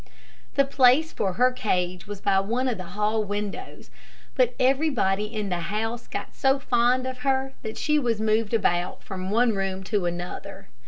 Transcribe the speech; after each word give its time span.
The 0.55 0.65
place 0.65 1.11
for 1.13 1.33
her 1.33 1.51
cage 1.51 2.07
was 2.07 2.21
by 2.21 2.39
one 2.39 2.67
of 2.67 2.79
the 2.79 2.85
hall 2.97 3.23
windows; 3.23 3.91
but 4.33 4.55
everybody 4.59 5.25
in 5.25 5.49
the 5.49 5.59
house 5.69 6.07
got 6.07 6.33
so 6.33 6.57
fond 6.57 7.05
of 7.05 7.19
her 7.19 7.53
that 7.61 7.77
she 7.77 7.99
was 7.99 8.19
moved 8.19 8.55
about 8.55 9.03
from 9.03 9.29
one 9.29 9.53
room 9.53 9.83
to 9.83 10.07
another. 10.07 10.69